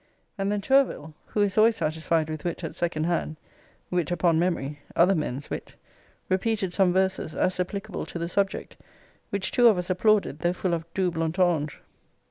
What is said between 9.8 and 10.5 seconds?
applauded,